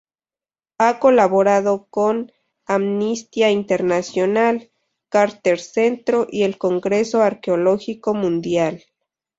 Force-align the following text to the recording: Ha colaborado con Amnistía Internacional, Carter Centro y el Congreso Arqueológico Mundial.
Ha 0.79 0.97
colaborado 0.97 1.85
con 1.91 2.31
Amnistía 2.65 3.51
Internacional, 3.51 4.71
Carter 5.09 5.59
Centro 5.59 6.25
y 6.27 6.41
el 6.41 6.57
Congreso 6.57 7.21
Arqueológico 7.21 8.15
Mundial. 8.15 8.83